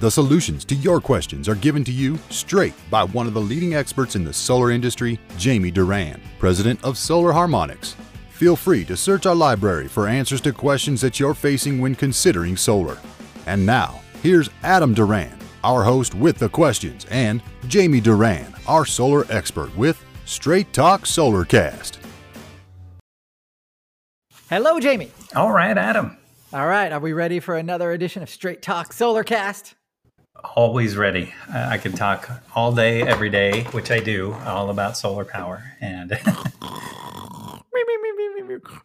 The 0.00 0.10
solutions 0.12 0.64
to 0.66 0.76
your 0.76 1.00
questions 1.00 1.48
are 1.48 1.56
given 1.56 1.82
to 1.82 1.90
you 1.90 2.20
straight 2.30 2.74
by 2.88 3.02
one 3.02 3.26
of 3.26 3.34
the 3.34 3.40
leading 3.40 3.74
experts 3.74 4.14
in 4.14 4.22
the 4.22 4.32
solar 4.32 4.70
industry, 4.70 5.18
Jamie 5.38 5.72
Durand, 5.72 6.22
president 6.38 6.84
of 6.84 6.96
Solar 6.96 7.32
Harmonics. 7.32 7.96
Feel 8.30 8.54
free 8.54 8.84
to 8.84 8.96
search 8.96 9.26
our 9.26 9.34
library 9.34 9.88
for 9.88 10.06
answers 10.06 10.40
to 10.42 10.52
questions 10.52 11.00
that 11.00 11.18
you're 11.18 11.34
facing 11.34 11.80
when 11.80 11.96
considering 11.96 12.56
solar. 12.56 12.96
And 13.46 13.66
now, 13.66 14.00
here's 14.22 14.48
Adam 14.62 14.94
Durand, 14.94 15.42
our 15.64 15.82
host 15.82 16.14
with 16.14 16.38
the 16.38 16.48
questions, 16.48 17.04
and 17.10 17.42
Jamie 17.66 18.00
Durand, 18.00 18.54
our 18.68 18.84
solar 18.84 19.26
expert 19.30 19.76
with 19.76 20.00
Straight 20.26 20.72
Talk 20.72 21.06
Solarcast. 21.06 21.98
Hello, 24.48 24.78
Jamie. 24.78 25.10
All 25.34 25.50
right, 25.50 25.76
Adam. 25.76 26.16
All 26.52 26.68
right, 26.68 26.92
are 26.92 27.00
we 27.00 27.12
ready 27.12 27.40
for 27.40 27.56
another 27.56 27.90
edition 27.90 28.22
of 28.22 28.30
Straight 28.30 28.62
Talk 28.62 28.92
Solarcast? 28.94 29.74
Always 30.44 30.96
ready. 30.96 31.34
I 31.52 31.78
can 31.78 31.92
talk 31.92 32.30
all 32.54 32.72
day, 32.72 33.02
every 33.02 33.30
day, 33.30 33.64
which 33.72 33.90
I 33.90 33.98
do, 33.98 34.34
all 34.44 34.70
about 34.70 34.96
solar 34.96 35.24
power. 35.24 35.72
And 35.80 36.18
oh, 36.26 37.60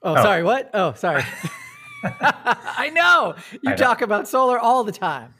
oh, 0.01 0.15
sorry, 0.15 0.43
what? 0.43 0.69
Oh, 0.73 0.93
sorry. 0.93 1.23
I 2.03 2.91
know 2.93 3.35
you 3.61 3.71
I 3.71 3.75
talk 3.75 4.01
about 4.01 4.27
solar 4.27 4.57
all 4.59 4.83
the 4.83 4.91
time. 4.91 5.33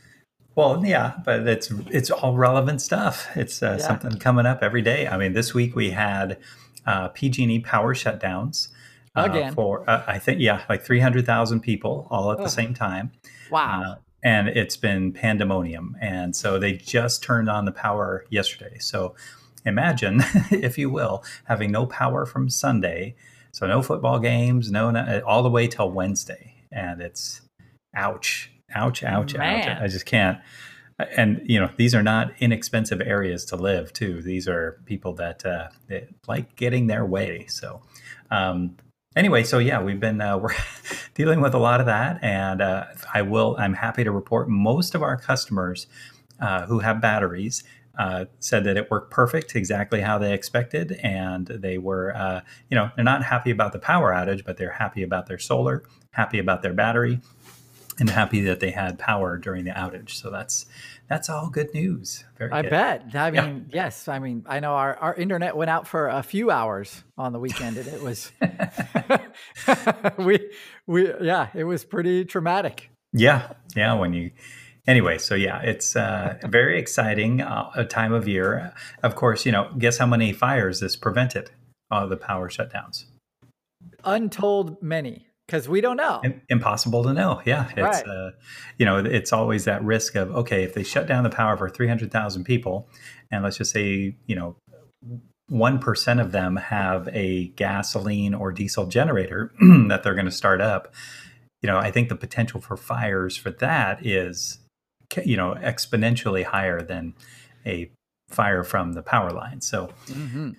Well, 0.56 0.86
yeah, 0.86 1.14
but 1.26 1.48
it's 1.48 1.72
it's 1.90 2.12
all 2.12 2.38
relevant 2.38 2.82
stuff. 2.82 3.28
It's 3.36 3.64
uh, 3.64 3.78
yeah. 3.80 3.86
something 3.86 4.20
coming 4.20 4.46
up 4.46 4.62
every 4.62 4.82
day. 4.82 5.08
I 5.08 5.18
mean, 5.18 5.34
this 5.34 5.54
week 5.54 5.76
we 5.76 5.92
had 5.92 6.38
uh, 6.86 7.08
PG&E 7.10 7.60
power 7.60 7.96
shutdowns 7.96 8.68
uh, 9.16 9.28
again 9.30 9.54
for 9.54 9.90
uh, 9.90 10.04
I 10.06 10.20
think 10.20 10.40
yeah, 10.40 10.64
like 10.70 10.84
three 10.84 11.00
hundred 11.00 11.26
thousand 11.26 11.62
people 11.62 12.08
all 12.12 12.32
at 12.32 12.38
the 12.38 12.50
same 12.50 12.74
time. 12.74 13.12
Wow 13.50 13.82
uh, 13.82 13.96
and 14.24 14.48
it's 14.48 14.78
been 14.78 15.12
pandemonium. 15.12 15.98
And 16.02 16.36
so 16.36 16.58
they 16.58 16.74
just 16.74 17.22
turned 17.22 17.50
on 17.50 17.66
the 17.66 17.72
power 17.72 18.26
yesterday. 18.30 18.78
So 18.80 19.16
imagine, 19.66 20.22
if 20.52 20.78
you 20.78 20.90
will, 20.90 21.24
having 21.46 21.72
no 21.72 21.86
power 21.86 22.26
from 22.26 22.50
Sunday. 22.50 23.16
So 23.52 23.68
no 23.68 23.82
football 23.82 24.20
games, 24.20 24.72
no, 24.72 24.90
no 24.90 25.22
all 25.28 25.44
the 25.44 25.50
way 25.50 25.68
till 25.68 25.92
Wednesday. 25.92 26.56
And 26.72 27.02
it's 27.02 27.42
ouch, 27.96 28.50
ouch, 28.74 29.04
ouch, 29.04 29.36
Man. 29.36 29.70
ouch. 29.70 29.82
I 29.82 29.88
just 29.88 30.06
can't. 30.06 30.40
And 31.18 31.42
you 31.46 31.60
know 31.60 31.70
these 31.76 31.96
are 31.96 32.04
not 32.04 32.34
inexpensive 32.40 33.02
areas 33.02 33.46
to 33.46 33.56
live 33.56 33.92
too. 33.94 34.22
These 34.22 34.48
are 34.48 34.80
people 34.86 35.14
that, 35.16 35.46
uh, 35.46 35.70
like 36.28 36.56
getting 36.56 36.88
their 36.88 37.06
way. 37.06 37.46
So 37.48 37.82
um, 38.32 38.78
anyway, 39.16 39.44
so 39.44 39.60
yeah, 39.60 39.82
we've 39.82 40.00
been 40.00 40.22
uh, 40.22 40.38
we're 40.40 40.56
dealing 41.14 41.42
with 41.42 41.54
a 41.54 41.60
lot 41.60 41.80
of 41.80 41.86
that, 41.86 42.24
and 42.24 42.62
uh, 42.62 42.86
I 43.14 43.22
will. 43.22 43.56
I'm 43.60 43.74
happy 43.74 44.04
to 44.04 44.12
report 44.12 44.50
most 44.50 44.96
of 44.96 45.02
our 45.02 45.18
customers 45.18 45.88
uh, 46.40 46.66
who 46.66 46.80
have 46.80 47.02
batteries 47.02 47.64
uh, 47.98 48.26
said 48.40 48.64
that 48.64 48.78
it 48.78 48.90
worked 48.90 49.12
perfect, 49.12 49.56
exactly 49.56 50.02
how 50.02 50.18
they 50.18 50.34
expected, 50.34 50.94
and 51.04 51.48
they 51.48 51.78
were, 51.78 52.16
uh, 52.16 52.42
you 52.70 52.76
know, 52.76 52.90
they're 52.96 53.06
not 53.06 53.24
happy 53.24 53.52
about 53.52 53.72
the 53.72 53.80
power 53.80 54.12
outage, 54.12 54.44
but 54.44 54.58
they're 54.58 54.72
happy 54.72 55.04
about 55.04 55.28
their 55.28 55.38
solar, 55.38 55.84
happy 56.12 56.40
about 56.40 56.64
their 56.64 56.74
battery, 56.74 57.22
and 58.00 58.10
happy 58.10 58.42
that 58.42 58.60
they 58.60 58.72
had 58.72 58.98
power 58.98 59.38
during 59.38 59.66
the 59.66 59.72
outage. 59.72 60.12
So 60.12 60.30
that's 60.30 60.66
that's 61.10 61.30
all 61.30 61.50
good 61.50 61.74
news. 61.74 62.24
Very 62.38 62.52
I 62.52 62.62
good. 62.62 62.72
bet. 62.72 63.06
I 63.14 63.32
mean, 63.32 63.68
yeah. 63.70 63.86
yes. 63.86 64.08
I 64.08 64.20
mean, 64.20 64.44
I 64.48 64.60
know 64.60 64.74
our, 64.74 64.96
our 64.96 65.14
internet 65.14 65.56
went 65.56 65.70
out 65.70 65.88
for 65.88 66.08
a 66.08 66.24
few 66.24 66.50
hours 66.50 67.04
on 67.18 67.34
the 67.34 67.40
weekend, 67.40 67.78
and 67.78 67.88
it 67.88 68.02
was 68.02 68.32
we 70.18 70.40
we 70.88 71.14
yeah, 71.22 71.50
it 71.54 71.66
was 71.66 71.84
pretty 71.84 72.26
traumatic. 72.26 72.90
Yeah, 73.12 73.54
yeah. 73.76 73.94
When 73.94 74.14
you 74.14 74.32
anyway, 74.88 75.18
so 75.18 75.36
yeah, 75.36 75.62
it's 75.62 75.96
uh, 75.96 76.38
very 76.46 76.80
exciting 76.80 77.42
uh, 77.42 77.70
a 77.76 77.86
time 77.86 78.14
of 78.14 78.28
year. 78.28 78.74
Of 79.04 79.16
course, 79.16 79.46
you 79.46 79.52
know, 79.52 79.72
guess 79.78 79.98
how 79.98 80.08
many 80.08 80.34
fires 80.34 80.80
this 80.80 80.96
prevented? 80.96 81.52
All 81.92 82.08
the 82.08 82.18
power 82.18 82.50
shutdowns. 82.50 83.06
Untold 84.04 84.82
many 84.82 85.28
because 85.48 85.68
we 85.68 85.82
don't 85.82 85.98
know. 85.98 86.22
Impossible 86.50 87.04
to 87.04 87.14
know. 87.14 87.42
Yeah, 87.46 87.70
it's 87.70 87.78
right. 87.78 88.08
uh, 88.08 88.32
you 88.78 88.86
know 88.86 88.98
it's 88.98 89.34
always 89.34 89.66
that 89.66 89.84
risk 89.84 90.16
of 90.16 90.32
okay 90.32 90.64
if 90.64 90.74
they 90.74 90.84
shut 90.84 91.08
down 91.08 91.24
the 91.24 91.30
power 91.30 91.58
for 91.58 91.70
three 91.70 91.88
hundred 91.88 92.12
thousand 92.12 92.46
people, 92.46 92.88
and 93.32 93.44
let's 93.44 93.58
just 93.58 93.72
say 93.72 94.16
you 94.26 94.36
know 94.36 94.56
one 95.48 95.80
percent 95.80 96.20
of 96.20 96.32
them 96.32 96.56
have 96.56 97.10
a 97.10 97.48
gasoline 97.50 98.34
or 98.34 98.52
diesel 98.52 98.86
generator 98.86 99.52
that 99.88 100.04
they're 100.04 100.16
going 100.16 100.26
to 100.26 100.32
start 100.32 100.62
up. 100.62 100.94
You 101.62 101.68
know, 101.68 101.78
I 101.78 101.92
think 101.92 102.10
the 102.10 102.16
potential 102.16 102.60
for 102.60 102.78
fires 102.78 103.36
for 103.38 103.52
that 103.52 104.06
is 104.06 104.60
you 105.24 105.38
know 105.38 105.56
exponentially 105.56 106.44
higher 106.44 106.82
than 106.82 107.14
a 107.66 107.92
fire 108.30 108.64
from 108.64 108.94
the 108.94 109.04
power 109.04 109.32
line. 109.32 109.62
So. 109.62 109.90
Mm-hmm 110.08 110.52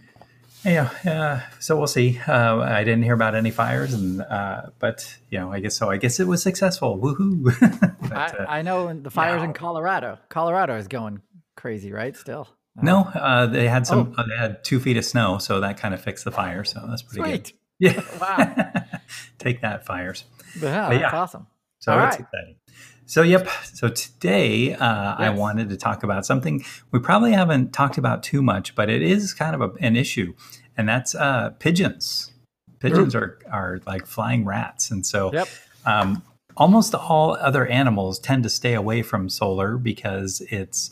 yeah, 0.65 0.91
uh, 1.07 1.41
so 1.61 1.77
we'll 1.77 1.87
see. 1.87 2.19
Uh, 2.27 2.59
I 2.59 2.85
didn't 2.85 3.03
hear 3.03 3.15
about 3.15 3.35
any 3.35 3.51
fires, 3.51 3.93
and 3.93 4.23
uh, 4.23 4.71
but 4.79 5.17
you 5.31 5.39
know, 5.39 5.53
I 5.53 5.61
guess 5.61 5.77
so. 5.77 5.91
I 5.91 5.97
guess 5.97 6.21
it 6.21 6.27
was 6.27 6.43
successful. 6.43 6.99
Woohoo! 6.99 7.45
but, 8.01 8.13
I, 8.13 8.27
uh, 8.27 8.47
I, 8.49 8.63
know 8.63 8.93
the 8.93 9.11
fires 9.11 9.43
in 9.43 9.53
Colorado. 9.53 10.19
Colorado 10.29 10.77
is 10.77 10.89
going 10.89 11.21
crazy, 11.57 11.93
right? 11.93 12.17
Still. 12.17 12.49
No, 12.83 13.01
uh, 13.01 13.47
they 13.47 13.69
had 13.69 13.87
some. 13.87 14.15
Oh. 14.17 14.23
Uh, 14.23 14.27
they 14.27 14.37
had 14.37 14.65
two 14.65 14.81
feet 14.81 14.97
of 14.97 15.05
snow, 15.05 15.39
so 15.39 15.61
that 15.61 15.77
kind 15.77 15.95
of 15.95 16.01
fixed 16.01 16.25
the 16.25 16.33
fire. 16.33 16.65
So 16.65 16.85
that's 16.89 17.03
pretty 17.03 17.23
Sweet. 17.23 17.45
good. 17.45 17.53
Yeah. 17.79 18.03
wow. 18.21 18.83
Take 19.39 19.61
that, 19.61 19.87
fires. 19.87 20.25
Yeah, 20.61 20.91
yeah, 20.91 20.99
that's 20.99 21.15
awesome. 21.15 21.47
So 21.81 21.93
All 21.93 21.99
it's 22.07 22.17
right. 22.17 22.21
exciting. 22.21 22.57
So, 23.07 23.23
yep. 23.23 23.49
So 23.65 23.89
today 23.89 24.75
uh, 24.75 25.17
yes. 25.19 25.19
I 25.19 25.31
wanted 25.31 25.69
to 25.69 25.77
talk 25.77 26.03
about 26.03 26.25
something 26.25 26.65
we 26.91 26.99
probably 26.99 27.33
haven't 27.33 27.73
talked 27.73 27.99
about 27.99 28.23
too 28.23 28.43
much, 28.43 28.75
but 28.75 28.89
it 28.89 29.03
is 29.03 29.35
kind 29.35 29.55
of 29.55 29.61
a, 29.61 29.73
an 29.81 29.97
issue, 29.97 30.35
and 30.77 30.89
that's 30.89 31.15
uh, 31.15 31.51
pigeons. 31.59 32.33
Pigeons 32.81 33.15
are, 33.15 33.39
are 33.51 33.81
like 33.87 34.05
flying 34.07 34.45
rats. 34.45 34.91
And 34.91 35.07
so 35.07 35.33
yep. 35.33 35.49
um, 35.87 36.23
almost 36.55 36.95
all 36.95 37.35
other 37.41 37.67
animals 37.67 38.19
tend 38.19 38.43
to 38.43 38.51
stay 38.51 38.75
away 38.75 39.01
from 39.01 39.31
solar 39.31 39.79
because 39.79 40.43
it's, 40.51 40.91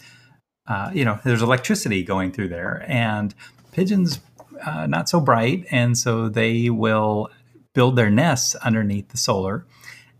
uh, 0.67 0.91
you 0.95 1.05
know, 1.05 1.19
there's 1.23 1.43
electricity 1.43 2.03
going 2.03 2.33
through 2.33 2.49
there, 2.49 2.83
and 2.89 3.35
pigeons 3.73 4.21
uh, 4.65 4.87
not 4.87 5.09
so 5.09 5.21
bright. 5.21 5.67
And 5.71 5.99
so 5.99 6.31
they 6.31 6.71
will 6.71 7.29
build 7.75 7.97
their 7.97 8.11
nests 8.11 8.55
underneath 8.57 9.09
the 9.09 9.19
solar. 9.19 9.67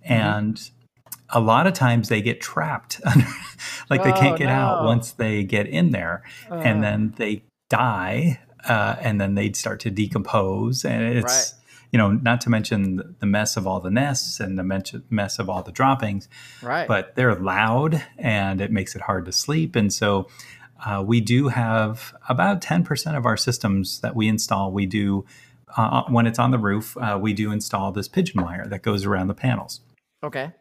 Mm-hmm. 0.07 0.82
A 1.33 1.41
lot 1.41 1.67
of 1.67 1.73
times 1.73 2.09
they 2.09 2.21
get 2.21 2.41
trapped 2.41 3.01
like 3.91 4.03
they 4.03 4.13
can't 4.13 4.35
oh, 4.35 4.39
get 4.39 4.47
no. 4.47 4.53
out 4.53 4.85
once 4.85 5.13
they 5.13 5.45
get 5.45 5.67
in 5.67 5.91
there 5.91 6.23
uh. 6.51 6.57
and 6.57 6.83
then 6.83 7.15
they 7.17 7.43
die 7.69 8.39
uh, 8.65 8.97
and 9.01 9.21
then 9.21 9.35
they'd 9.35 9.57
start 9.57 9.81
to 9.81 9.91
decompose 9.91 10.85
and 10.85 11.03
it's 11.03 11.55
right. 11.55 11.61
you 11.91 11.99
know 11.99 12.13
not 12.13 12.41
to 12.43 12.51
mention 12.51 13.17
the 13.19 13.27
mess 13.27 13.57
of 13.57 13.67
all 13.67 13.81
the 13.81 13.91
nests 13.91 14.41
and 14.41 14.59
the 14.59 15.03
mess 15.11 15.39
of 15.39 15.49
all 15.49 15.63
the 15.63 15.73
droppings 15.73 16.29
right 16.63 16.87
but 16.87 17.15
they're 17.17 17.35
loud 17.35 18.03
and 18.19 18.61
it 18.61 18.71
makes 18.71 18.95
it 18.95 19.03
hard 19.03 19.25
to 19.25 19.33
sleep 19.33 19.75
and 19.75 19.93
so 19.93 20.29
uh, 20.85 21.03
we 21.05 21.21
do 21.21 21.47
have 21.47 22.13
about 22.29 22.61
10% 22.61 23.17
of 23.17 23.25
our 23.25 23.37
systems 23.37 24.01
that 24.01 24.17
we 24.17 24.27
install 24.27 24.73
we 24.73 24.85
do 24.85 25.25
uh, 25.77 26.03
when 26.09 26.27
it's 26.27 26.39
on 26.39 26.51
the 26.51 26.59
roof 26.59 26.97
uh, 26.99 27.19
we 27.21 27.33
do 27.33 27.51
install 27.51 27.91
this 27.93 28.09
pigeon 28.09 28.43
wire 28.43 28.67
that 28.67 28.83
goes 28.83 29.05
around 29.05 29.29
the 29.29 29.35
panels 29.35 29.81
okay 30.23 30.53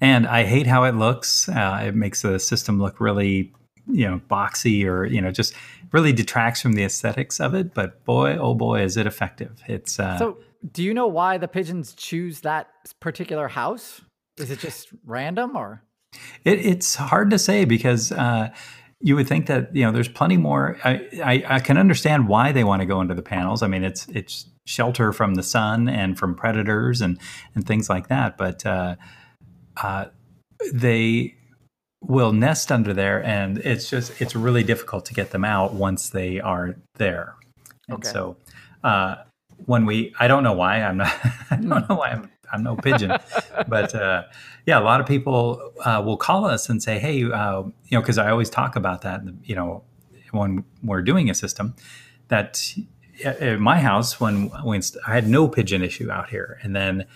and 0.00 0.26
I 0.26 0.44
hate 0.44 0.66
how 0.66 0.84
it 0.84 0.94
looks. 0.94 1.48
Uh, 1.48 1.84
it 1.86 1.94
makes 1.94 2.22
the 2.22 2.38
system 2.38 2.80
look 2.80 3.00
really, 3.00 3.52
you 3.86 4.08
know, 4.08 4.20
boxy 4.30 4.86
or 4.86 5.04
you 5.04 5.20
know, 5.20 5.30
just 5.30 5.54
really 5.92 6.12
detracts 6.12 6.60
from 6.60 6.72
the 6.72 6.84
aesthetics 6.84 7.40
of 7.40 7.54
it. 7.54 7.74
But 7.74 8.04
boy, 8.04 8.36
oh 8.36 8.54
boy, 8.54 8.82
is 8.82 8.96
it 8.96 9.06
effective! 9.06 9.62
It's 9.66 9.98
uh, 9.98 10.18
so. 10.18 10.38
Do 10.72 10.82
you 10.82 10.92
know 10.92 11.06
why 11.06 11.38
the 11.38 11.48
pigeons 11.48 11.94
choose 11.94 12.40
that 12.40 12.68
particular 13.00 13.48
house? 13.48 14.02
Is 14.36 14.50
it 14.50 14.58
just 14.58 14.88
random 15.06 15.56
or? 15.56 15.82
It, 16.44 16.58
it's 16.66 16.96
hard 16.96 17.30
to 17.30 17.38
say 17.38 17.64
because 17.64 18.12
uh, 18.12 18.50
you 19.00 19.16
would 19.16 19.26
think 19.26 19.46
that 19.46 19.74
you 19.74 19.84
know 19.84 19.92
there's 19.92 20.08
plenty 20.08 20.36
more. 20.36 20.78
I, 20.84 21.08
I, 21.24 21.44
I 21.56 21.60
can 21.60 21.78
understand 21.78 22.28
why 22.28 22.52
they 22.52 22.64
want 22.64 22.80
to 22.80 22.86
go 22.86 23.00
into 23.00 23.14
the 23.14 23.22
panels. 23.22 23.62
I 23.62 23.68
mean, 23.68 23.84
it's 23.84 24.06
it's 24.08 24.46
shelter 24.66 25.12
from 25.12 25.34
the 25.34 25.42
sun 25.42 25.88
and 25.88 26.18
from 26.18 26.34
predators 26.34 27.00
and 27.00 27.18
and 27.54 27.66
things 27.66 27.88
like 27.88 28.08
that. 28.08 28.36
But 28.36 28.64
uh, 28.66 28.96
uh, 29.82 30.06
they 30.72 31.34
will 32.02 32.32
nest 32.32 32.72
under 32.72 32.94
there, 32.94 33.22
and 33.24 33.58
it's 33.58 33.88
just 33.88 34.20
it's 34.20 34.34
really 34.34 34.62
difficult 34.62 35.04
to 35.06 35.14
get 35.14 35.30
them 35.30 35.44
out 35.44 35.74
once 35.74 36.10
they 36.10 36.40
are 36.40 36.76
there. 36.94 37.34
And 37.88 37.98
okay. 37.98 38.08
so, 38.08 38.36
uh, 38.84 39.16
when 39.66 39.86
we, 39.86 40.14
I 40.18 40.28
don't 40.28 40.42
know 40.42 40.52
why 40.52 40.82
I'm 40.82 40.98
not, 40.98 41.14
I 41.50 41.56
don't 41.56 41.88
know 41.88 41.96
why 41.96 42.10
I'm, 42.10 42.30
I'm 42.52 42.62
no 42.62 42.76
pigeon, 42.76 43.12
but 43.68 43.94
uh, 43.94 44.24
yeah, 44.66 44.78
a 44.78 44.84
lot 44.84 45.00
of 45.00 45.06
people 45.06 45.72
uh, 45.84 46.02
will 46.04 46.16
call 46.16 46.44
us 46.46 46.68
and 46.68 46.82
say, 46.82 46.98
hey, 46.98 47.24
uh, 47.30 47.62
you 47.62 47.72
know, 47.92 48.00
because 48.00 48.18
I 48.18 48.30
always 48.30 48.50
talk 48.50 48.76
about 48.76 49.02
that, 49.02 49.22
you 49.44 49.54
know, 49.54 49.84
when 50.32 50.64
we're 50.82 51.02
doing 51.02 51.28
a 51.28 51.34
system 51.34 51.74
that 52.28 52.72
at 53.24 53.60
my 53.60 53.80
house 53.80 54.20
when 54.20 54.46
when 54.64 54.80
I 55.06 55.14
had 55.14 55.28
no 55.28 55.48
pigeon 55.48 55.82
issue 55.82 56.10
out 56.10 56.30
here, 56.30 56.58
and 56.62 56.74
then 56.74 57.06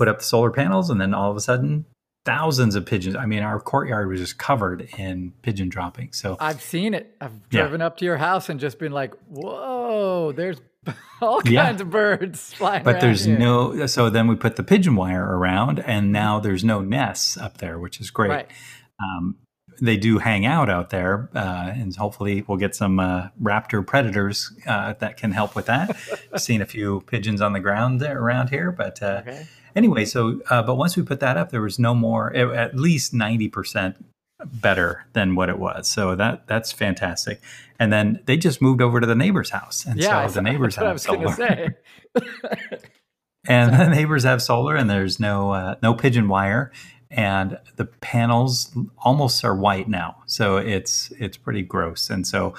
put 0.00 0.08
up 0.08 0.20
the 0.20 0.24
solar 0.24 0.50
panels, 0.50 0.88
and 0.88 0.98
then 0.98 1.12
all 1.12 1.30
of 1.30 1.36
a 1.36 1.40
sudden 1.40 1.84
thousands 2.24 2.74
of 2.74 2.86
pigeons. 2.86 3.14
I 3.14 3.26
mean, 3.26 3.42
our 3.42 3.60
courtyard 3.60 4.08
was 4.08 4.18
just 4.18 4.38
covered 4.38 4.88
in 4.96 5.34
pigeon 5.42 5.68
droppings. 5.68 6.18
So 6.18 6.38
I've 6.40 6.62
seen 6.62 6.94
it. 6.94 7.14
I've 7.20 7.50
driven 7.50 7.80
yeah. 7.80 7.86
up 7.86 7.98
to 7.98 8.06
your 8.06 8.16
house 8.16 8.48
and 8.48 8.58
just 8.58 8.78
been 8.78 8.92
like, 8.92 9.12
"Whoa, 9.28 10.32
there's 10.32 10.58
all 11.20 11.42
kinds 11.42 11.52
yeah. 11.52 11.70
of 11.72 11.90
birds 11.90 12.54
flying." 12.54 12.82
But 12.82 13.02
there's 13.02 13.26
here. 13.26 13.38
no. 13.38 13.84
So 13.84 14.08
then 14.08 14.26
we 14.26 14.36
put 14.36 14.56
the 14.56 14.62
pigeon 14.62 14.96
wire 14.96 15.36
around, 15.36 15.80
and 15.80 16.12
now 16.12 16.40
there's 16.40 16.64
no 16.64 16.80
nests 16.80 17.36
up 17.36 17.58
there, 17.58 17.78
which 17.78 18.00
is 18.00 18.10
great. 18.10 18.30
Right. 18.30 18.50
Um, 18.98 19.36
they 19.82 19.98
do 19.98 20.16
hang 20.16 20.46
out 20.46 20.70
out 20.70 20.88
there, 20.88 21.28
uh, 21.34 21.72
and 21.74 21.94
hopefully 21.94 22.42
we'll 22.46 22.58
get 22.58 22.74
some 22.74 22.98
uh, 22.98 23.28
raptor 23.42 23.86
predators 23.86 24.50
uh, 24.66 24.94
that 24.94 25.18
can 25.18 25.32
help 25.32 25.54
with 25.54 25.66
that. 25.66 25.94
I've 26.32 26.40
seen 26.40 26.62
a 26.62 26.66
few 26.66 27.02
pigeons 27.02 27.42
on 27.42 27.52
the 27.52 27.60
ground 27.60 28.02
around 28.02 28.48
here, 28.48 28.72
but 28.72 29.02
uh, 29.02 29.22
okay. 29.26 29.46
Anyway, 29.74 30.04
so 30.04 30.40
uh, 30.50 30.62
but 30.62 30.76
once 30.76 30.96
we 30.96 31.02
put 31.02 31.20
that 31.20 31.36
up, 31.36 31.50
there 31.50 31.62
was 31.62 31.78
no 31.78 31.94
more, 31.94 32.34
at 32.34 32.76
least 32.76 33.14
ninety 33.14 33.48
percent 33.48 33.96
better 34.44 35.04
than 35.12 35.34
what 35.34 35.48
it 35.48 35.58
was. 35.58 35.88
So 35.88 36.14
that 36.16 36.46
that's 36.46 36.72
fantastic. 36.72 37.40
And 37.78 37.92
then 37.92 38.20
they 38.26 38.36
just 38.36 38.60
moved 38.60 38.82
over 38.82 39.00
to 39.00 39.06
the 39.06 39.14
neighbor's 39.14 39.50
house, 39.50 39.84
and 39.86 39.98
yeah, 39.98 40.26
so 40.26 40.34
the 40.34 40.42
neighbors 40.42 40.76
have 40.76 41.00
solar. 41.00 41.34
and 43.48 43.72
the 43.72 43.88
neighbors 43.88 44.24
have 44.24 44.42
solar, 44.42 44.76
and 44.76 44.90
there's 44.90 45.20
no 45.20 45.52
uh, 45.52 45.74
no 45.82 45.94
pigeon 45.94 46.28
wire, 46.28 46.72
and 47.10 47.58
the 47.76 47.86
panels 47.86 48.76
almost 48.98 49.44
are 49.44 49.54
white 49.54 49.88
now. 49.88 50.22
So 50.26 50.56
it's 50.56 51.12
it's 51.18 51.36
pretty 51.36 51.62
gross. 51.62 52.10
And 52.10 52.26
so 52.26 52.54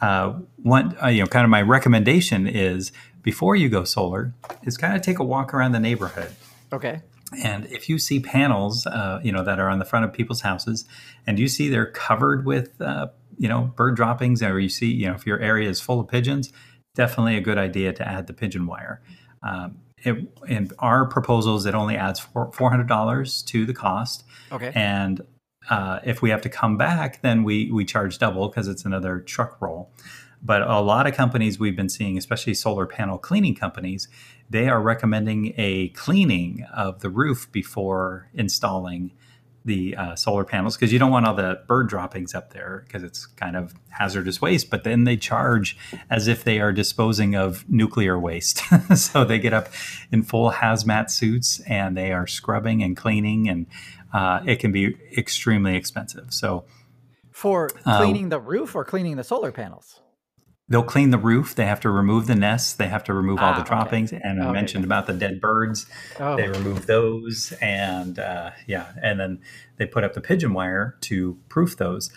uh, 0.00 0.34
one 0.62 0.96
uh, 1.02 1.08
you 1.08 1.22
know 1.22 1.26
kind 1.26 1.44
of 1.44 1.50
my 1.50 1.62
recommendation 1.62 2.46
is 2.46 2.92
before 3.22 3.56
you 3.56 3.68
go 3.68 3.84
solar 3.84 4.32
is 4.62 4.76
kind 4.76 4.94
of 4.94 5.02
take 5.02 5.18
a 5.18 5.24
walk 5.24 5.52
around 5.52 5.72
the 5.72 5.80
neighborhood. 5.80 6.34
Okay. 6.72 7.02
And 7.44 7.66
if 7.66 7.90
you 7.90 7.98
see 7.98 8.20
panels, 8.20 8.86
uh, 8.86 9.20
you 9.22 9.32
know 9.32 9.44
that 9.44 9.58
are 9.58 9.68
on 9.68 9.78
the 9.78 9.84
front 9.84 10.04
of 10.04 10.12
people's 10.12 10.40
houses, 10.40 10.86
and 11.26 11.38
you 11.38 11.48
see 11.48 11.68
they're 11.68 11.86
covered 11.90 12.46
with 12.46 12.80
uh, 12.80 13.08
you 13.36 13.48
know 13.48 13.72
bird 13.76 13.96
droppings, 13.96 14.42
or 14.42 14.58
you 14.58 14.68
see 14.68 14.90
you 14.90 15.06
know 15.06 15.14
if 15.14 15.26
your 15.26 15.38
area 15.40 15.68
is 15.68 15.80
full 15.80 16.00
of 16.00 16.08
pigeons, 16.08 16.52
definitely 16.94 17.36
a 17.36 17.40
good 17.40 17.58
idea 17.58 17.92
to 17.92 18.06
add 18.06 18.28
the 18.28 18.32
pigeon 18.32 18.66
wire. 18.66 19.02
Um, 19.42 19.78
it, 20.04 20.16
in 20.46 20.70
our 20.78 21.06
proposals, 21.06 21.66
it 21.66 21.74
only 21.74 21.96
adds 21.96 22.18
four 22.20 22.70
hundred 22.70 22.88
dollars 22.88 23.42
to 23.42 23.66
the 23.66 23.74
cost. 23.74 24.24
Okay. 24.50 24.72
And 24.74 25.20
uh, 25.70 26.00
if 26.04 26.22
we 26.22 26.30
have 26.30 26.40
to 26.42 26.48
come 26.48 26.76
back, 26.76 27.20
then 27.22 27.44
we 27.44 27.70
we 27.70 27.84
charge 27.84 28.18
double 28.18 28.48
because 28.48 28.68
it's 28.68 28.84
another 28.84 29.20
truck 29.20 29.60
roll. 29.60 29.90
But 30.42 30.62
a 30.62 30.80
lot 30.80 31.06
of 31.06 31.14
companies 31.14 31.58
we've 31.58 31.76
been 31.76 31.88
seeing, 31.88 32.16
especially 32.16 32.54
solar 32.54 32.86
panel 32.86 33.18
cleaning 33.18 33.56
companies, 33.56 34.08
they 34.48 34.68
are 34.68 34.80
recommending 34.80 35.52
a 35.56 35.88
cleaning 35.90 36.64
of 36.72 37.00
the 37.00 37.10
roof 37.10 37.50
before 37.50 38.28
installing 38.34 39.12
the 39.64 39.94
uh, 39.96 40.16
solar 40.16 40.44
panels 40.44 40.76
because 40.76 40.92
you 40.92 40.98
don't 40.98 41.10
want 41.10 41.26
all 41.26 41.34
the 41.34 41.60
bird 41.66 41.88
droppings 41.88 42.34
up 42.34 42.52
there 42.52 42.84
because 42.86 43.02
it's 43.02 43.26
kind 43.26 43.56
of 43.56 43.74
hazardous 43.90 44.40
waste. 44.40 44.70
But 44.70 44.84
then 44.84 45.04
they 45.04 45.16
charge 45.16 45.76
as 46.10 46.26
if 46.26 46.42
they 46.42 46.60
are 46.60 46.72
disposing 46.72 47.34
of 47.36 47.68
nuclear 47.68 48.18
waste. 48.18 48.62
so 48.96 49.24
they 49.24 49.38
get 49.38 49.52
up 49.52 49.68
in 50.10 50.22
full 50.22 50.52
hazmat 50.52 51.10
suits 51.10 51.60
and 51.68 51.96
they 51.96 52.12
are 52.12 52.26
scrubbing 52.26 52.82
and 52.82 52.96
cleaning, 52.96 53.48
and 53.48 53.66
uh, 54.12 54.40
it 54.46 54.56
can 54.56 54.72
be 54.72 54.96
extremely 55.16 55.76
expensive. 55.76 56.32
So 56.32 56.64
for 57.30 57.70
uh, 57.84 57.98
cleaning 57.98 58.28
the 58.28 58.40
roof 58.40 58.74
or 58.74 58.84
cleaning 58.84 59.16
the 59.16 59.24
solar 59.24 59.52
panels? 59.52 60.00
they'll 60.68 60.82
clean 60.82 61.10
the 61.10 61.18
roof. 61.18 61.54
They 61.54 61.66
have 61.66 61.80
to 61.80 61.90
remove 61.90 62.26
the 62.26 62.34
nests. 62.34 62.74
They 62.74 62.88
have 62.88 63.04
to 63.04 63.14
remove 63.14 63.38
ah, 63.40 63.52
all 63.52 63.58
the 63.58 63.64
droppings. 63.64 64.12
Okay. 64.12 64.22
And 64.22 64.42
I 64.42 64.46
okay. 64.46 64.52
mentioned 64.52 64.84
about 64.84 65.06
the 65.06 65.12
dead 65.12 65.40
birds. 65.40 65.86
Oh. 66.20 66.36
They 66.36 66.48
remove 66.48 66.86
those, 66.86 67.52
and 67.60 68.18
uh, 68.18 68.50
yeah, 68.66 68.92
and 69.02 69.18
then 69.18 69.40
they 69.76 69.86
put 69.86 70.04
up 70.04 70.14
the 70.14 70.20
pigeon 70.20 70.52
wire 70.52 70.96
to 71.02 71.38
proof 71.48 71.76
those. 71.76 72.10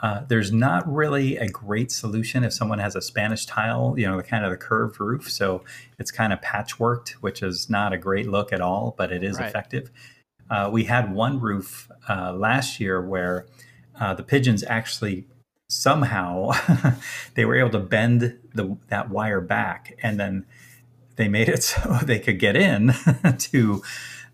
Uh, 0.00 0.22
there's 0.28 0.52
not 0.52 0.90
really 0.90 1.36
a 1.36 1.48
great 1.48 1.90
solution 1.90 2.44
if 2.44 2.52
someone 2.52 2.78
has 2.78 2.94
a 2.94 3.02
Spanish 3.02 3.46
tile, 3.46 3.96
you 3.98 4.06
know, 4.06 4.16
the 4.16 4.22
kind 4.22 4.44
of 4.44 4.50
the 4.52 4.56
curved 4.56 5.00
roof. 5.00 5.28
So 5.28 5.64
it's 5.98 6.12
kind 6.12 6.32
of 6.32 6.40
patchworked, 6.40 7.10
which 7.14 7.42
is 7.42 7.68
not 7.68 7.92
a 7.92 7.98
great 7.98 8.28
look 8.28 8.52
at 8.52 8.60
all, 8.60 8.94
but 8.96 9.10
it 9.10 9.24
is 9.24 9.38
right. 9.38 9.48
effective. 9.48 9.90
Uh, 10.50 10.68
we 10.72 10.84
had 10.84 11.12
one 11.12 11.40
roof 11.40 11.90
uh, 12.08 12.32
last 12.32 12.80
year 12.80 13.00
where 13.00 13.46
uh, 14.00 14.14
the 14.14 14.22
pigeons 14.22 14.64
actually 14.64 15.26
somehow 15.68 16.50
they 17.34 17.44
were 17.44 17.56
able 17.56 17.70
to 17.70 17.78
bend 17.78 18.38
the, 18.54 18.76
that 18.88 19.10
wire 19.10 19.40
back 19.40 19.94
and 20.02 20.18
then 20.18 20.46
they 21.16 21.28
made 21.28 21.48
it 21.48 21.62
so 21.62 21.98
they 22.02 22.18
could 22.18 22.38
get 22.38 22.56
in 22.56 22.94
to 23.38 23.82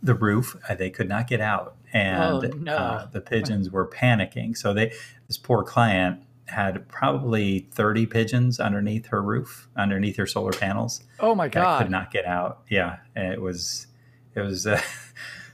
the 0.03 0.15
roof. 0.15 0.57
Uh, 0.69 0.75
they 0.75 0.91
could 0.91 1.09
not 1.09 1.27
get 1.27 1.41
out 1.41 1.77
and 1.93 2.23
oh, 2.23 2.41
no. 2.59 2.77
uh, 2.77 3.07
the 3.07 3.21
pigeons 3.21 3.71
were 3.71 3.89
panicking. 3.89 4.57
So 4.57 4.73
they 4.73 4.93
this 5.27 5.39
poor 5.39 5.63
client 5.63 6.21
had 6.47 6.87
probably 6.89 7.61
30 7.71 8.07
pigeons 8.07 8.61
underneath 8.61 9.07
her 9.07 9.23
roof 9.23 9.69
underneath 9.77 10.19
her 10.19 10.27
solar 10.27 10.53
panels 10.53 11.03
oh 11.19 11.35
my 11.35 11.49
god 11.49 11.81
could 11.81 11.91
not 11.91 12.11
get 12.11 12.27
out. 12.27 12.61
Yeah 12.69 12.99
and 13.17 13.33
it 13.33 13.41
was 13.41 13.87
it 14.35 14.41
was 14.41 14.67
uh, 14.67 14.81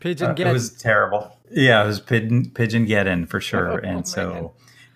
pigeon 0.00 0.34
get 0.34 0.46
it 0.46 0.52
was 0.52 0.70
terrible 0.70 1.36
yeah 1.50 1.82
it 1.82 1.86
was 1.86 2.00
pigeon 2.00 2.50
pigeon 2.50 2.84
get 2.84 3.06
in 3.06 3.26
for 3.26 3.40
sure 3.40 3.72
oh, 3.84 3.88
and 3.88 4.08
so 4.08 4.32
man 4.32 4.50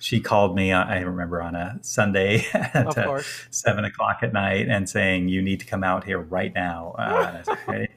she 0.04 0.20
called 0.20 0.54
me, 0.54 0.70
uh, 0.70 0.84
I 0.84 0.98
remember 0.98 1.40
on 1.40 1.54
a 1.54 1.78
Sunday 1.80 2.44
at 2.52 2.98
uh, 2.98 3.22
seven 3.50 3.86
o'clock 3.86 4.18
at 4.20 4.34
night 4.34 4.68
and 4.68 4.86
saying, 4.86 5.28
You 5.28 5.40
need 5.40 5.60
to 5.60 5.66
come 5.66 5.82
out 5.82 6.04
here 6.04 6.18
right 6.18 6.54
now. 6.54 6.94
Uh, 6.98 7.42
I 7.48 7.72
hey, 7.72 7.88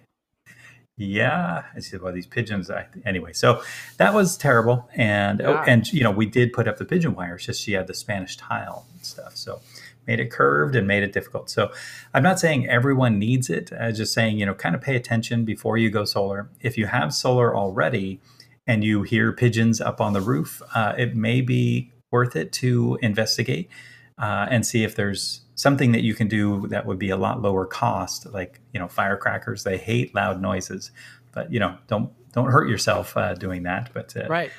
yeah. 0.98 1.64
I 1.76 1.80
said, 1.80 2.02
Well, 2.02 2.14
these 2.14 2.26
pigeons, 2.26 2.72
I, 2.72 2.86
anyway. 3.06 3.34
So 3.34 3.62
that 3.98 4.14
was 4.14 4.38
terrible. 4.38 4.88
And, 4.96 5.42
oh, 5.42 5.52
yeah. 5.52 5.60
oh, 5.60 5.64
and, 5.68 5.92
you 5.92 6.02
know, 6.02 6.12
we 6.12 6.26
did 6.26 6.54
put 6.54 6.66
up 6.66 6.78
the 6.78 6.86
pigeon 6.86 7.14
wire. 7.14 7.36
It's 7.36 7.46
just 7.46 7.62
she 7.62 7.74
had 7.74 7.88
the 7.88 7.94
Spanish 7.94 8.38
tile 8.38 8.86
and 8.94 9.06
stuff. 9.06 9.36
So 9.36 9.60
made 10.08 10.20
it 10.20 10.32
curved 10.32 10.76
and 10.76 10.88
made 10.88 11.04
it 11.04 11.12
difficult. 11.12 11.50
So 11.50 11.72
I'm 12.14 12.24
not 12.24 12.40
saying 12.40 12.68
everyone 12.68 13.20
needs 13.20 13.50
it. 13.50 13.72
I'm 13.80 13.94
just 13.94 14.14
saying, 14.14 14.40
you 14.40 14.46
know, 14.46 14.54
kind 14.54 14.74
of 14.74 14.82
pay 14.82 14.96
attention 14.96 15.46
before 15.46 15.78
you 15.78 15.90
go 15.90 16.06
solar. 16.06 16.50
If 16.62 16.78
you 16.78 16.88
have 16.88 17.14
solar 17.14 17.56
already, 17.56 18.22
and 18.68 18.84
you 18.84 19.04
hear 19.04 19.32
pigeons 19.32 19.80
up 19.80 20.02
on 20.02 20.14
the 20.14 20.22
roof, 20.22 20.62
uh, 20.76 20.94
it 20.98 21.16
may 21.16 21.42
be 21.42 21.92
worth 22.12 22.36
it 22.36 22.52
to 22.52 23.00
investigate 23.02 23.70
uh, 24.18 24.48
and 24.52 24.66
see 24.66 24.84
if 24.84 24.96
there's 24.96 25.42
something 25.56 25.94
that 25.94 26.04
you 26.04 26.14
can 26.14 26.28
do 26.28 26.68
that 26.68 26.86
would 26.86 27.00
be 27.00 27.10
a 27.10 27.18
lot 27.18 27.42
lower 27.42 27.66
cost, 27.66 28.26
like 28.28 28.60
you 28.74 28.80
know 28.80 28.88
firecrackers. 28.88 29.64
They 29.64 29.78
hate 29.78 30.14
loud 30.14 30.42
noises, 30.42 30.92
but 31.32 31.52
you 31.52 31.60
know 31.60 31.78
don't 31.88 32.12
don't 32.34 32.52
hurt 32.52 32.68
yourself 32.68 33.16
uh, 33.16 33.34
doing 33.34 33.64
that. 33.64 33.92
But 33.94 34.16
uh, 34.18 34.28
right. 34.28 34.52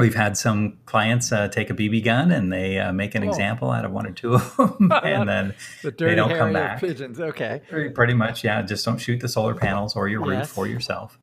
We've 0.00 0.14
had 0.14 0.36
some 0.36 0.78
clients 0.86 1.30
uh, 1.30 1.48
take 1.48 1.70
a 1.70 1.74
BB 1.74 2.04
gun 2.04 2.30
and 2.30 2.52
they 2.52 2.78
uh, 2.78 2.92
make 2.92 3.14
an 3.14 3.22
example 3.22 3.70
out 3.70 3.84
of 3.84 3.92
one 3.92 4.06
or 4.06 4.12
two 4.12 4.34
of 4.34 4.56
them, 4.56 4.90
and 5.04 5.28
then 5.28 5.54
the 5.82 5.90
they 5.90 6.14
don't 6.14 6.36
come 6.36 6.52
back. 6.52 6.80
Pigeons, 6.80 7.20
okay. 7.20 7.62
Pretty 7.94 8.14
much, 8.14 8.42
yeah. 8.42 8.62
Just 8.62 8.84
don't 8.84 8.98
shoot 8.98 9.20
the 9.20 9.28
solar 9.28 9.54
panels 9.54 9.94
or 9.94 10.08
your 10.08 10.20
roof 10.20 10.38
yes. 10.38 10.58
or 10.58 10.66
yourself, 10.66 11.18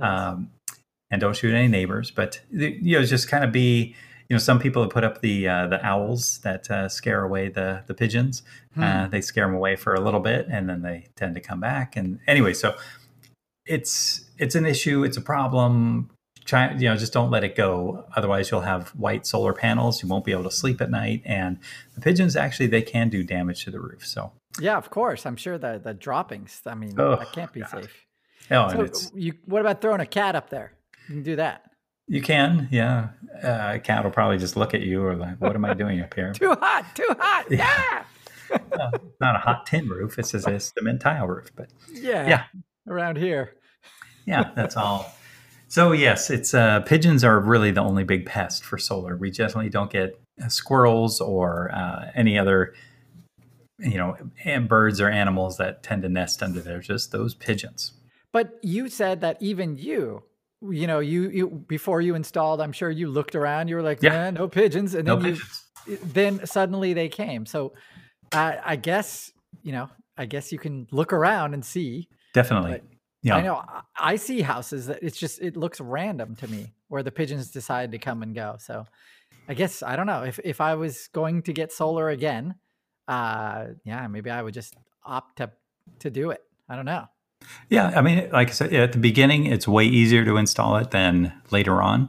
um, 0.00 0.50
and 1.10 1.20
don't 1.20 1.36
shoot 1.36 1.54
any 1.54 1.68
neighbors. 1.68 2.10
But 2.10 2.40
you 2.50 2.98
know, 2.98 3.04
just 3.04 3.28
kind 3.28 3.44
of 3.44 3.52
be 3.52 3.94
you 4.32 4.36
know, 4.36 4.38
some 4.38 4.58
people 4.58 4.80
have 4.80 4.90
put 4.90 5.04
up 5.04 5.20
the 5.20 5.46
uh, 5.46 5.66
the 5.66 5.84
owls 5.84 6.38
that 6.38 6.70
uh, 6.70 6.88
scare 6.88 7.22
away 7.22 7.50
the 7.50 7.82
the 7.86 7.92
pigeons. 7.92 8.42
Hmm. 8.74 8.82
Uh, 8.82 9.08
they 9.08 9.20
scare 9.20 9.46
them 9.46 9.54
away 9.54 9.76
for 9.76 9.92
a 9.92 10.00
little 10.00 10.20
bit, 10.20 10.46
and 10.50 10.70
then 10.70 10.80
they 10.80 11.08
tend 11.16 11.34
to 11.34 11.40
come 11.42 11.60
back. 11.60 11.96
And 11.96 12.18
anyway, 12.26 12.54
so 12.54 12.74
it's 13.66 14.24
it's 14.38 14.54
an 14.54 14.64
issue. 14.64 15.04
It's 15.04 15.18
a 15.18 15.20
problem. 15.20 16.08
Try, 16.44 16.72
you 16.74 16.88
know, 16.88 16.96
just 16.96 17.12
don't 17.12 17.30
let 17.30 17.44
it 17.44 17.54
go. 17.54 18.04
Otherwise, 18.16 18.50
you'll 18.50 18.62
have 18.62 18.88
white 18.90 19.26
solar 19.26 19.52
panels. 19.52 20.02
You 20.02 20.08
won't 20.08 20.24
be 20.24 20.32
able 20.32 20.44
to 20.44 20.50
sleep 20.50 20.80
at 20.80 20.90
night, 20.90 21.22
and 21.24 21.58
the 21.94 22.00
pigeons 22.00 22.34
actually 22.36 22.66
they 22.66 22.82
can 22.82 23.08
do 23.08 23.22
damage 23.22 23.64
to 23.64 23.70
the 23.70 23.80
roof. 23.80 24.06
So 24.06 24.32
yeah, 24.60 24.76
of 24.76 24.90
course, 24.90 25.24
I'm 25.24 25.36
sure 25.36 25.58
the 25.58 25.80
the 25.82 25.94
droppings. 25.94 26.62
I 26.66 26.74
mean, 26.74 26.94
oh, 26.98 27.16
that 27.16 27.32
can't 27.32 27.52
be 27.52 27.60
God. 27.60 27.70
safe. 27.70 28.06
Oh, 28.50 28.90
so 28.92 29.10
you, 29.14 29.34
what 29.46 29.60
about 29.60 29.80
throwing 29.80 30.00
a 30.00 30.06
cat 30.06 30.34
up 30.34 30.50
there? 30.50 30.72
You 31.08 31.14
can 31.14 31.22
do 31.22 31.36
that. 31.36 31.62
You 32.08 32.20
can, 32.20 32.68
yeah. 32.70 33.10
Uh, 33.42 33.72
a 33.74 33.78
cat 33.78 34.04
will 34.04 34.10
probably 34.10 34.36
just 34.36 34.56
look 34.56 34.74
at 34.74 34.82
you 34.82 35.02
or 35.04 35.14
like, 35.14 35.40
"What 35.40 35.54
am 35.54 35.64
I 35.64 35.74
doing 35.74 36.00
up 36.00 36.12
here?" 36.12 36.32
too 36.34 36.50
hot, 36.50 36.84
too 36.94 37.06
hot. 37.18 37.46
Yeah. 37.50 38.04
uh, 38.52 38.90
not 39.20 39.36
a 39.36 39.38
hot 39.38 39.66
tin 39.66 39.88
roof. 39.88 40.18
It's 40.18 40.32
just 40.32 40.46
a 40.46 40.58
cement 40.58 41.00
tile 41.00 41.26
roof, 41.26 41.50
but 41.54 41.70
yeah, 41.92 42.28
yeah. 42.28 42.44
Around 42.88 43.16
here. 43.18 43.54
yeah, 44.26 44.50
that's 44.56 44.76
all. 44.76 45.14
So 45.72 45.92
yes, 45.92 46.28
it's 46.28 46.52
uh, 46.52 46.80
pigeons 46.80 47.24
are 47.24 47.40
really 47.40 47.70
the 47.70 47.80
only 47.80 48.04
big 48.04 48.26
pest 48.26 48.62
for 48.62 48.76
solar. 48.76 49.16
We 49.16 49.30
definitely 49.30 49.70
don't 49.70 49.90
get 49.90 50.20
uh, 50.44 50.48
squirrels 50.48 51.18
or 51.18 51.72
uh, 51.72 52.10
any 52.14 52.38
other 52.38 52.74
you 53.78 53.96
know, 53.96 54.14
birds 54.66 55.00
or 55.00 55.08
animals 55.08 55.56
that 55.56 55.82
tend 55.82 56.02
to 56.02 56.10
nest 56.10 56.42
under 56.42 56.60
there, 56.60 56.80
just 56.80 57.10
those 57.10 57.34
pigeons. 57.34 57.92
But 58.34 58.58
you 58.60 58.90
said 58.90 59.22
that 59.22 59.38
even 59.40 59.78
you, 59.78 60.24
you 60.60 60.86
know, 60.86 60.98
you, 60.98 61.30
you 61.30 61.48
before 61.48 62.02
you 62.02 62.16
installed, 62.16 62.60
I'm 62.60 62.72
sure 62.72 62.90
you 62.90 63.08
looked 63.08 63.34
around, 63.34 63.68
you 63.68 63.76
were 63.76 63.82
like, 63.82 64.02
yeah, 64.02 64.28
no 64.28 64.48
pigeons. 64.48 64.92
And 64.92 65.06
no 65.06 65.16
then 65.16 65.32
pigeons. 65.32 65.64
you, 65.86 65.98
then 66.04 66.46
suddenly 66.46 66.92
they 66.92 67.08
came. 67.08 67.46
So 67.46 67.72
I, 68.30 68.58
I 68.62 68.76
guess, 68.76 69.32
you 69.62 69.72
know, 69.72 69.88
I 70.18 70.26
guess 70.26 70.52
you 70.52 70.58
can 70.58 70.86
look 70.90 71.14
around 71.14 71.54
and 71.54 71.64
see. 71.64 72.10
Definitely. 72.34 72.82
Yeah. 73.22 73.36
I 73.36 73.40
know. 73.42 73.62
I 73.96 74.16
see 74.16 74.40
houses 74.42 74.86
that 74.86 75.02
it's 75.02 75.16
just, 75.16 75.40
it 75.40 75.56
looks 75.56 75.80
random 75.80 76.34
to 76.36 76.48
me 76.48 76.72
where 76.88 77.02
the 77.02 77.12
pigeons 77.12 77.50
decide 77.50 77.92
to 77.92 77.98
come 77.98 78.22
and 78.22 78.34
go. 78.34 78.56
So 78.58 78.86
I 79.48 79.54
guess, 79.54 79.82
I 79.82 79.96
don't 79.96 80.06
know 80.06 80.24
if, 80.24 80.40
if 80.44 80.60
I 80.60 80.74
was 80.74 81.08
going 81.12 81.42
to 81.42 81.52
get 81.52 81.72
solar 81.72 82.08
again, 82.08 82.56
uh, 83.08 83.66
yeah, 83.84 84.06
maybe 84.08 84.30
I 84.30 84.42
would 84.42 84.54
just 84.54 84.74
opt 85.04 85.38
to, 85.38 85.50
to 86.00 86.10
do 86.10 86.30
it. 86.30 86.42
I 86.68 86.76
don't 86.76 86.84
know. 86.84 87.06
Yeah, 87.68 87.92
I 87.96 88.02
mean, 88.02 88.28
like 88.32 88.48
I 88.48 88.52
said, 88.52 88.72
at 88.72 88.92
the 88.92 88.98
beginning, 88.98 89.46
it's 89.46 89.66
way 89.66 89.84
easier 89.84 90.24
to 90.24 90.36
install 90.36 90.76
it 90.76 90.90
than 90.90 91.32
later 91.50 91.82
on. 91.82 92.08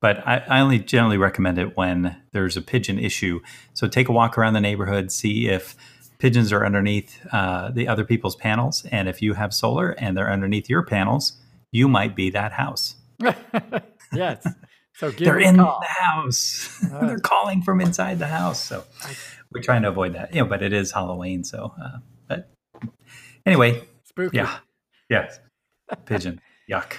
But 0.00 0.26
I, 0.26 0.38
I, 0.48 0.60
only 0.60 0.80
generally 0.80 1.16
recommend 1.16 1.58
it 1.58 1.76
when 1.76 2.16
there's 2.32 2.56
a 2.56 2.62
pigeon 2.62 2.98
issue. 2.98 3.40
So 3.72 3.86
take 3.86 4.08
a 4.08 4.12
walk 4.12 4.36
around 4.36 4.54
the 4.54 4.60
neighborhood, 4.60 5.12
see 5.12 5.48
if 5.48 5.76
pigeons 6.22 6.52
are 6.52 6.64
underneath 6.64 7.18
uh, 7.32 7.72
the 7.72 7.88
other 7.88 8.04
people's 8.04 8.36
panels. 8.36 8.86
And 8.92 9.08
if 9.08 9.20
you 9.20 9.34
have 9.34 9.52
solar 9.52 9.90
and 9.90 10.16
they're 10.16 10.30
underneath 10.30 10.70
your 10.70 10.84
panels, 10.84 11.32
you 11.72 11.88
might 11.88 12.14
be 12.14 12.30
that 12.30 12.52
house. 12.52 12.94
yes. 14.12 14.46
So 14.94 15.10
they're 15.10 15.40
in 15.40 15.56
call. 15.56 15.80
the 15.80 15.86
house. 15.86 16.68
Uh, 16.92 17.06
they're 17.06 17.18
calling 17.18 17.62
from 17.62 17.80
inside 17.80 18.18
the 18.18 18.26
house. 18.26 18.62
So 18.62 18.84
we're 19.50 19.62
trying 19.62 19.82
to 19.82 19.88
avoid 19.88 20.14
that. 20.14 20.34
You 20.34 20.42
know, 20.42 20.48
but 20.48 20.62
it 20.62 20.72
is 20.72 20.92
Halloween. 20.92 21.42
So, 21.42 21.72
uh, 21.82 21.98
but 22.28 22.50
anyway, 23.46 23.82
spooky. 24.04 24.36
Yeah. 24.36 24.58
Yes. 25.08 25.40
Pigeon. 26.04 26.40
Yuck. 26.70 26.92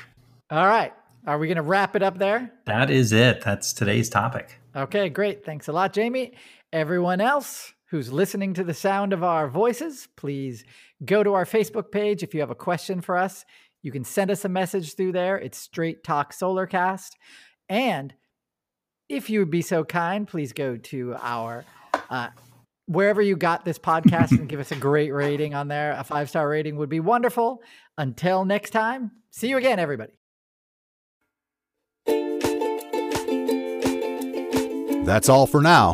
All 0.50 0.66
right. 0.66 0.92
Are 1.28 1.38
we 1.38 1.48
going 1.48 1.58
to 1.58 1.62
wrap 1.64 1.96
it 1.96 2.02
up 2.02 2.18
there? 2.18 2.52
That 2.66 2.90
is 2.90 3.14
it. 3.14 3.42
That's 3.42 3.72
today's 3.72 4.10
topic. 4.10 4.60
Okay, 4.76 5.10
great. 5.10 5.46
Thanks 5.46 5.68
a 5.68 5.72
lot, 5.72 5.94
Jamie. 5.94 6.34
Everyone 6.74 7.22
else 7.22 7.74
who's 7.94 8.12
listening 8.12 8.56
to 8.56 8.64
the 8.64 8.74
sound 8.74 9.14
of 9.14 9.24
our 9.24 9.48
voices, 9.48 10.08
please 10.16 10.66
go 11.06 11.22
to 11.22 11.34
our 11.36 11.46
Facebook 11.46 11.92
page. 11.92 12.24
If 12.24 12.34
you 12.34 12.40
have 12.40 12.50
a 12.50 12.56
question 12.56 13.02
for 13.02 13.16
us, 13.16 13.46
you 13.84 13.92
can 13.92 14.04
send 14.04 14.32
us 14.32 14.44
a 14.44 14.50
message 14.50 14.96
through 14.96 15.12
there. 15.12 15.38
It's 15.38 15.60
Straight 15.60 16.04
Talk 16.04 16.34
Solarcast. 16.34 17.12
And 17.70 18.16
if 19.10 19.30
you 19.30 19.38
would 19.42 19.52
be 19.52 19.62
so 19.62 19.84
kind, 19.84 20.28
please 20.28 20.54
go 20.54 20.76
to 20.76 21.16
our 21.20 21.66
uh, 22.10 22.30
wherever 22.88 23.22
you 23.22 23.36
got 23.36 23.64
this 23.64 23.78
podcast 23.78 24.32
and 24.32 24.50
give 24.50 24.60
us 24.60 24.72
a 24.72 24.76
great 24.76 25.12
rating 25.12 25.54
on 25.54 25.68
there. 25.68 25.92
A 25.92 26.04
five 26.04 26.30
star 26.30 26.50
rating 26.50 26.78
would 26.78 26.90
be 26.90 27.00
wonderful. 27.00 27.62
Until 28.00 28.44
next 28.44 28.72
time, 28.72 29.12
see 29.30 29.50
you 29.50 29.58
again, 29.58 29.78
everybody. 29.78 30.14
That's 35.06 35.30
all 35.30 35.46
for 35.46 35.62
now. 35.62 35.94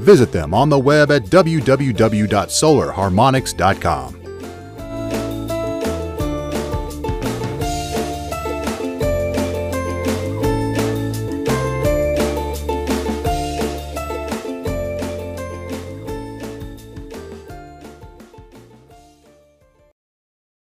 Visit 0.00 0.32
them 0.32 0.54
on 0.54 0.68
the 0.68 0.78
web 0.78 1.10
at 1.10 1.24
www.solarharmonics.com. 1.24 4.21